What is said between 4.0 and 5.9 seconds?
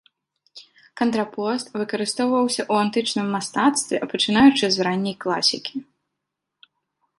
пачынаючы з ранняй класікі.